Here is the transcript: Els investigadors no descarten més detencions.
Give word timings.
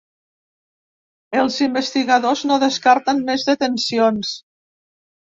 Els 1.41 1.57
investigadors 1.65 2.41
no 2.51 2.57
descarten 2.63 3.21
més 3.27 3.45
detencions. 3.51 4.33